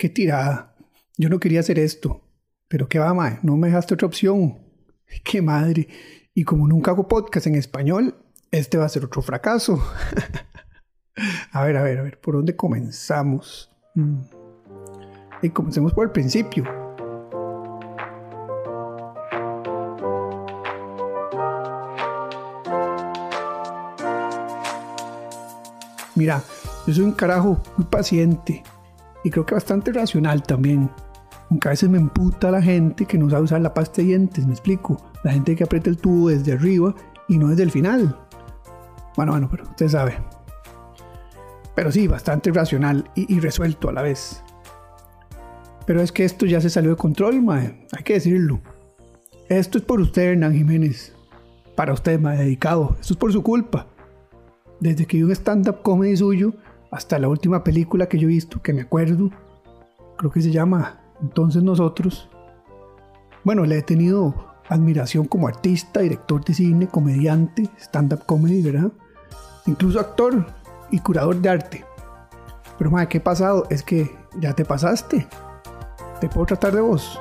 [0.00, 0.74] qué tirada.
[1.18, 2.22] Yo no quería hacer esto.
[2.68, 4.58] Pero qué va, mae, no me dejaste otra opción.
[5.22, 5.86] Qué madre.
[6.34, 8.14] Y como nunca hago podcast en español,
[8.50, 9.82] este va a ser otro fracaso.
[11.52, 13.70] a ver, a ver, a ver, ¿por dónde comenzamos?
[13.94, 14.20] Mm.
[15.42, 16.64] Y comencemos por el principio.
[26.14, 26.42] Mira,
[26.86, 28.62] yo soy un carajo muy paciente
[29.24, 30.90] y creo que bastante racional también.
[31.50, 34.46] Aunque a veces me emputa la gente que no sabe usar la pasta de dientes,
[34.46, 34.96] me explico.
[35.24, 36.94] La gente que aprieta el tubo desde arriba
[37.28, 38.16] y no desde el final.
[39.16, 40.18] Bueno, bueno, pero usted sabe.
[41.74, 44.42] Pero sí, bastante racional y, resuelto a la vez.
[45.86, 47.86] Pero es que esto ya se salió de control, mae.
[47.96, 48.60] Hay que decirlo.
[49.48, 51.12] Esto es por usted, Hernán Jiménez.
[51.74, 52.96] Para usted, mae, dedicado.
[53.00, 53.86] Esto es por su culpa
[54.80, 56.54] desde que vi un stand-up comedy suyo
[56.90, 59.30] hasta la última película que yo he visto, que me acuerdo,
[60.18, 62.28] creo que se llama Entonces Nosotros.
[63.44, 64.34] Bueno, le he tenido
[64.68, 68.92] admiración como artista, director de cine, comediante, stand-up comedy, ¿verdad?
[69.66, 70.46] Incluso actor
[70.90, 71.84] y curador de arte.
[72.78, 73.66] Pero, madre, ¿qué ha pasado?
[73.70, 75.26] Es que ya te pasaste.
[76.20, 77.20] ¿Te puedo tratar de vos?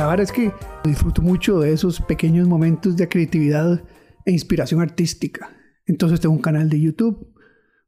[0.00, 0.50] La verdad es que
[0.82, 3.84] disfruto mucho de esos pequeños momentos de creatividad
[4.24, 5.54] e inspiración artística.
[5.84, 7.34] Entonces tengo un canal de YouTube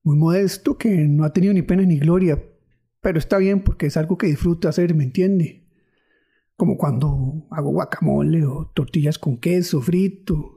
[0.03, 2.39] muy modesto que no ha tenido ni pena ni gloria,
[3.01, 5.67] pero está bien porque es algo que disfruto hacer, ¿me entiende?
[6.55, 10.57] Como cuando hago guacamole o tortillas con queso frito.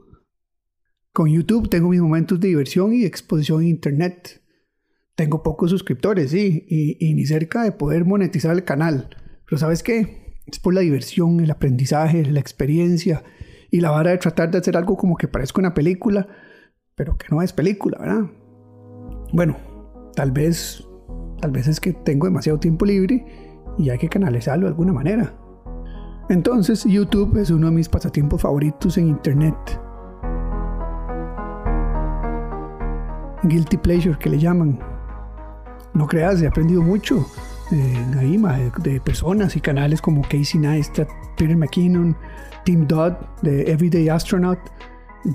[1.10, 4.42] Con YouTube tengo mis momentos de diversión y exposición en Internet.
[5.14, 9.08] Tengo pocos suscriptores, sí, y, y ni cerca de poder monetizar el canal.
[9.46, 10.25] Pero ¿sabes qué?
[10.46, 13.24] Es por la diversión, el aprendizaje, la experiencia
[13.70, 16.28] y la vara de tratar de hacer algo como que parezca una película,
[16.94, 18.30] pero que no es película, ¿verdad?
[19.32, 19.56] Bueno,
[20.14, 20.86] tal vez,
[21.40, 23.26] tal vez es que tengo demasiado tiempo libre
[23.76, 25.36] y hay que canalizarlo de alguna manera.
[26.28, 29.56] Entonces, YouTube es uno de mis pasatiempos favoritos en Internet.
[33.44, 34.78] Guilty Pleasure, que le llaman.
[35.94, 37.24] No creas, he aprendido mucho
[37.70, 38.40] ahí,
[38.82, 42.16] de, personas y canales como Casey Neistat, Peter McKinnon,
[42.64, 44.58] Tim Dodd de Everyday Astronaut,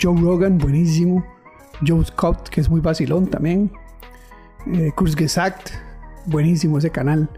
[0.02, 1.25] Joe Rogan, buenísimo,
[1.86, 3.72] Joe Scott, que es muy vacilón también,
[4.74, 5.72] eh, Kurzgesagt,
[6.25, 7.30] buenísimo ese canal,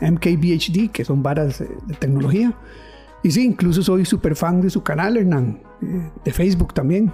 [0.00, 2.54] MKBHD, que son varas de tecnología.
[3.22, 7.12] Y sí, incluso soy súper fan de su canal, Hernán, eh, de Facebook también.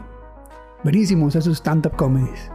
[0.84, 2.50] Buenísimos esos stand-up comedies.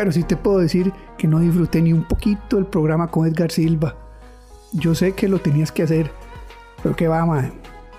[0.00, 3.50] Pero sí te puedo decir que no disfruté ni un poquito el programa con Edgar
[3.50, 3.96] Silva.
[4.72, 6.10] Yo sé que lo tenías que hacer,
[6.82, 7.52] pero que va, madre.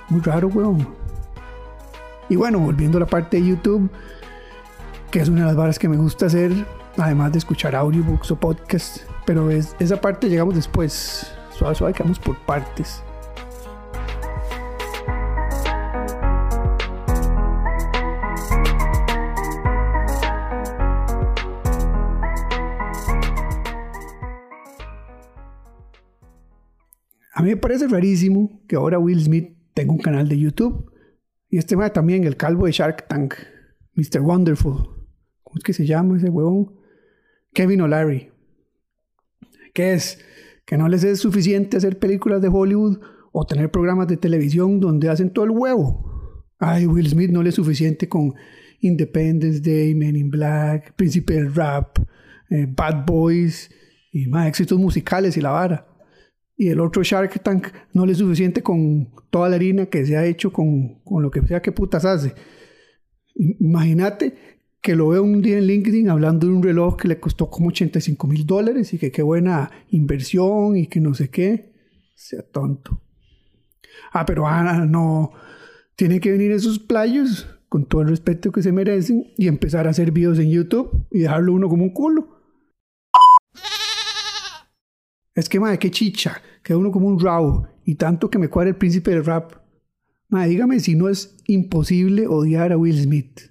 [0.10, 0.88] Muy raro, weón.
[2.28, 3.88] Y bueno, volviendo a la parte de YouTube,
[5.12, 6.52] que es una de las varas que me gusta hacer,
[6.98, 11.32] además de escuchar audiobooks o podcasts, pero es, esa parte llegamos después.
[11.52, 13.04] Suave, suave, que vamos por partes.
[27.42, 30.92] A mí me parece rarísimo que ahora Will Smith tenga un canal de YouTube.
[31.50, 33.34] Y este va también, el calvo de Shark Tank,
[33.96, 34.22] Mr.
[34.22, 34.76] Wonderful.
[35.42, 36.76] ¿Cómo es que se llama ese huevón?
[37.52, 38.30] Kevin O'Larry.
[39.74, 40.24] ¿Qué es?
[40.68, 43.00] Que no les es suficiente hacer películas de Hollywood
[43.32, 46.46] o tener programas de televisión donde hacen todo el huevo.
[46.60, 48.36] Ay, Will Smith no le es suficiente con
[48.82, 51.98] Independence Day, Men in Black, Príncipe del Rap,
[52.52, 53.72] eh, Bad Boys
[54.12, 55.88] y más éxitos musicales y la vara
[56.62, 60.16] y el otro Shark Tank no le es suficiente con toda la harina que se
[60.16, 62.36] ha hecho con, con lo que sea que putas hace.
[63.34, 67.50] Imagínate que lo veo un día en LinkedIn hablando de un reloj que le costó
[67.50, 71.74] como 85 mil dólares y que qué buena inversión y que no sé qué.
[72.14, 73.02] Sea tonto.
[74.14, 75.32] Ah, pero Ana, no.
[75.96, 79.90] Tiene que venir esos playos con todo el respeto que se merecen y empezar a
[79.90, 82.41] hacer videos en YouTube y dejarlo uno como un culo.
[85.34, 86.42] Es que, madre, qué chicha.
[86.64, 87.68] Queda uno como un rabo.
[87.86, 89.54] Y tanto que me cuadra el príncipe del rap.
[90.28, 93.42] Madre, dígame si no es imposible odiar a Will Smith.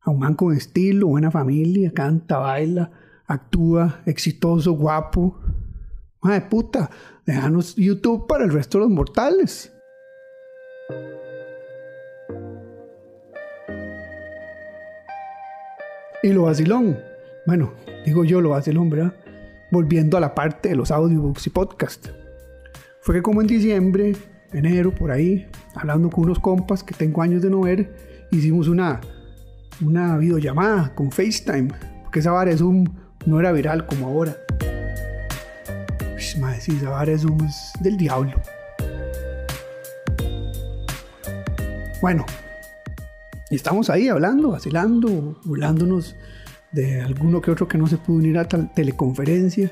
[0.00, 2.90] A un man con estilo, buena familia, canta, baila,
[3.26, 5.40] actúa, exitoso, guapo.
[6.20, 6.90] Madre puta,
[7.24, 9.72] déjanos YouTube para el resto de los mortales.
[16.22, 16.98] Y lo vacilón.
[17.46, 17.74] Bueno,
[18.06, 19.14] digo yo lo vacilón, ¿verdad?
[19.74, 22.08] Volviendo a la parte de los audiobooks y podcast.
[23.02, 24.14] Fue que como en diciembre
[24.52, 29.00] enero, por ahí, hablando con unos compas que tengo años de no ver, hicimos una,
[29.84, 31.68] una videollamada con FaceTime,
[32.02, 32.84] porque esa vara de Zoom
[33.26, 34.36] no era viral como ahora.
[36.12, 38.40] Pues, madre, sí, esa vara de Zoom es del diablo.
[42.00, 42.24] Bueno,
[43.50, 46.14] estamos ahí hablando, vacilando, burlándonos
[46.74, 49.70] de alguno que otro que no se pudo unir a tal teleconferencia.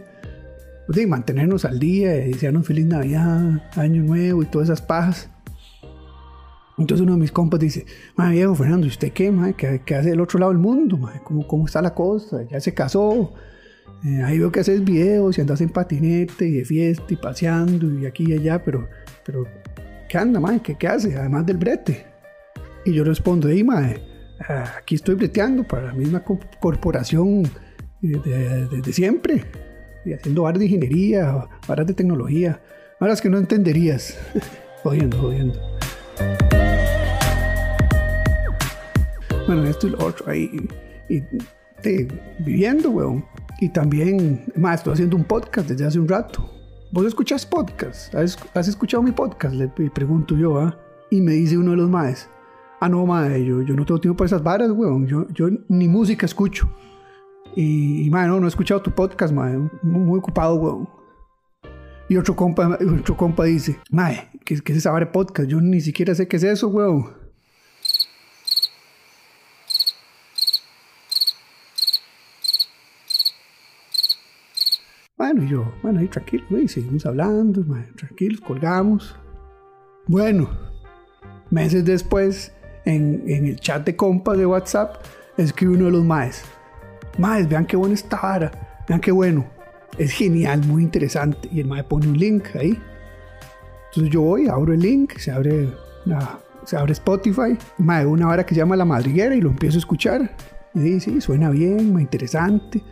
[0.86, 5.28] Pues, de mantenernos al día, desearnos feliz Navidad, Año Nuevo y todas esas pajas.
[6.78, 9.54] Entonces uno de mis compas dice, madre viejo Fernando, ¿y usted qué, madre?
[9.84, 10.96] ¿Qué, hace del otro lado del mundo?
[10.96, 11.20] Madre?
[11.24, 12.42] ¿Cómo, ¿Cómo está la cosa?
[12.50, 13.32] ¿Ya se casó?
[14.04, 17.92] Eh, ahí veo que haces videos y andas en patinete y de fiesta y paseando
[18.00, 18.88] y aquí y allá, pero,
[19.24, 19.46] pero
[20.08, 20.60] ¿qué anda, madre?
[20.62, 21.16] ¿Qué, ¿Qué hace?
[21.16, 22.06] Además del brete.
[22.84, 24.11] Y yo respondo, hey, madre,
[24.48, 26.22] aquí estoy breteando para la misma
[26.60, 27.44] corporación
[28.00, 29.44] de, siempre,
[30.04, 32.60] y haciendo áreas de ingeniería, áreas de tecnología,
[33.00, 34.18] áreas que no entenderías.
[34.82, 35.60] jodiendo, jodiendo.
[39.46, 40.50] Bueno, esto y lo otro ahí,
[41.08, 41.22] y,
[42.44, 43.24] viviendo, weón.
[43.60, 46.48] Y también, más, estoy haciendo un podcast desde hace un rato.
[46.90, 48.14] ¿Vos escuchas podcast?
[48.14, 49.54] ¿Has, escuchado mi podcast?
[49.54, 50.76] Le pregunto yo, ¿ah?
[51.10, 52.28] Y me dice uno de los maes,
[52.82, 55.06] ah, no, madre, yo, yo no tengo tiempo para esas varas, weón.
[55.06, 56.68] Yo, yo ni música escucho.
[57.54, 59.58] Y, y madre, no, no he escuchado tu podcast, madre.
[59.82, 60.88] Muy, ocupado, weón.
[62.08, 65.48] Y otro compa, otro compa dice, madre, ¿qué, ¿qué, es esa vara de podcast?
[65.48, 67.22] Yo ni siquiera sé qué es eso, weón.
[75.16, 79.14] Bueno, yo, bueno, ahí tranquilo, güey, seguimos hablando, madre, tranquilos, colgamos.
[80.08, 80.50] Bueno,
[81.48, 82.52] meses después,
[82.84, 84.96] en, el chat de compas de WhatsApp,
[85.36, 86.42] escribe uno de los maes.
[87.18, 89.44] Maes, vean qué buena esta vara, vean qué bueno.
[89.98, 91.48] Es genial, muy interesante.
[91.52, 92.78] Y el mae pone un link ahí.
[93.90, 95.68] Entonces yo voy, abro el link, se abre,
[96.64, 99.80] se abre Spotify, mae, una vara que se llama La Madriguera y lo empiezo a
[99.80, 100.34] escuchar.
[100.74, 102.82] Y dice, sí, suena bien, muy interesante.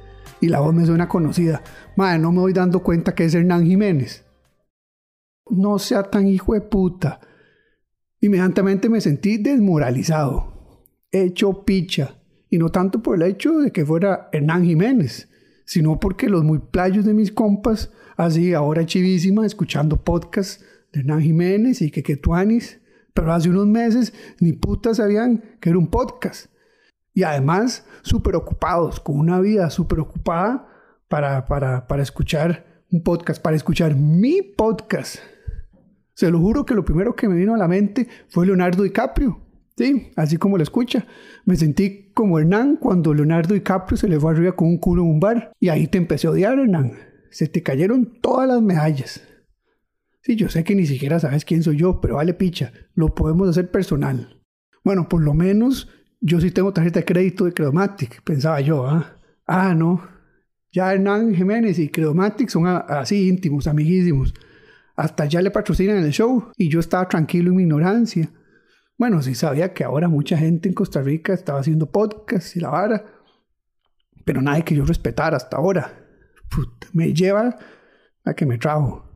[0.42, 1.62] Y la voz me suena conocida.
[1.96, 4.24] Mae, no me voy dando cuenta que es Hernán Jiménez.
[5.48, 7.20] No sea tan hijo de puta.
[8.20, 12.16] Inmediatamente me sentí desmoralizado, hecho picha,
[12.50, 15.28] y no tanto por el hecho de que fuera Hernán Jiménez,
[15.64, 21.22] sino porque los muy playos de mis compas, así ahora chivísima, escuchando podcasts de Hernán
[21.22, 22.80] Jiménez y que que tuanis,
[23.14, 26.46] pero hace unos meses ni putas sabían que era un podcast.
[27.14, 30.68] Y además, súper ocupados, con una vida súper ocupada
[31.08, 35.16] para, para, para escuchar un podcast, para escuchar mi podcast.
[36.20, 39.40] Se lo juro que lo primero que me vino a la mente fue Leonardo DiCaprio.
[39.74, 41.06] Sí, así como lo escucha.
[41.46, 45.08] Me sentí como Hernán cuando Leonardo DiCaprio se le fue arriba con un culo en
[45.08, 45.50] un bar.
[45.58, 46.92] Y ahí te empecé a odiar, Hernán.
[47.30, 49.26] Se te cayeron todas las medallas.
[50.20, 53.48] Sí, yo sé que ni siquiera sabes quién soy yo, pero vale picha, lo podemos
[53.48, 54.42] hacer personal.
[54.84, 55.88] Bueno, por lo menos
[56.20, 59.16] yo sí tengo tarjeta de crédito de Credomatic, pensaba yo, ¿ah?
[59.46, 60.06] Ah, no.
[60.70, 64.34] Ya Hernán Jiménez y Credomatic son así íntimos, amiguísimos
[65.00, 68.30] hasta ya le patrocinan el show y yo estaba tranquilo en mi ignorancia.
[68.98, 72.68] Bueno, sí sabía que ahora mucha gente en Costa Rica estaba haciendo podcasts y la
[72.68, 73.06] vara,
[74.26, 76.06] pero nadie que yo respetara hasta ahora.
[76.92, 77.56] me lleva
[78.24, 79.10] a que me trajo.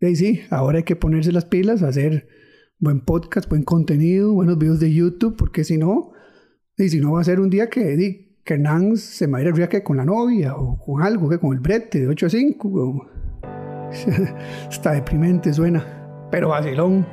[0.00, 2.26] Y sí, ahora hay que ponerse las pilas, hacer
[2.78, 6.12] buen podcast, buen contenido, buenos videos de YouTube, porque si no,
[6.78, 9.60] y si no va a ser un día que, que Hernán se me va a
[9.60, 12.30] ir que con la novia o con algo, que con el brete de 8 a
[12.30, 13.19] 5.
[14.70, 15.84] Está deprimente, suena,
[16.30, 17.06] pero vacilón.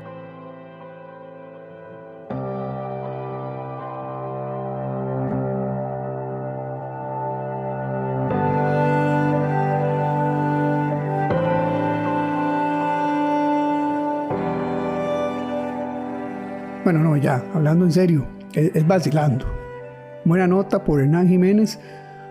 [16.88, 19.46] Bueno, no, ya, hablando en serio, es, vacilando.
[20.24, 21.78] Buena nota por Hernán Jiménez,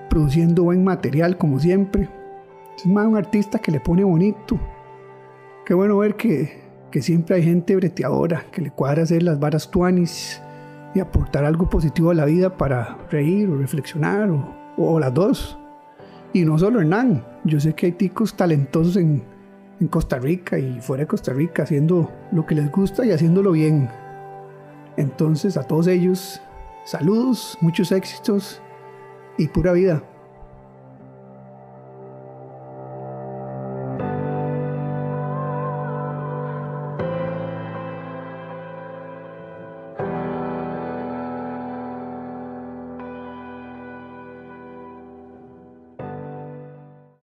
[0.08, 2.08] produciendo buen material como siempre,
[2.76, 4.58] es más un artista que le pone bonito.
[5.64, 9.70] Qué bueno ver que, que siempre hay gente breteadora que le cuadra hacer las varas
[9.70, 10.40] tuanis
[10.94, 15.58] y aportar algo positivo a la vida para reír o reflexionar o, o las dos.
[16.32, 19.24] Y no solo Hernán, yo sé que hay ticos talentosos en,
[19.80, 23.52] en Costa Rica y fuera de Costa Rica haciendo lo que les gusta y haciéndolo
[23.52, 23.88] bien.
[24.96, 26.40] Entonces a todos ellos,
[26.84, 28.60] saludos, muchos éxitos
[29.38, 30.02] y pura vida.